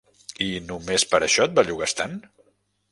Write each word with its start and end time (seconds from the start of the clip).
-I 0.45 0.47
no 0.69 0.77
més 0.87 1.05
per 1.11 1.21
això 1.29 1.47
et 1.49 1.57
bellugues 1.61 1.99
tant? 2.03 2.21